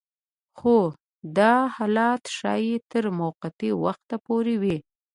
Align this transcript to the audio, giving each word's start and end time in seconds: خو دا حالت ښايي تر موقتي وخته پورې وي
خو 0.57 0.75
دا 1.37 1.53
حالت 1.75 2.23
ښايي 2.37 2.75
تر 2.91 3.03
موقتي 3.19 3.69
وخته 3.83 4.15
پورې 4.25 4.55
وي 4.61 4.77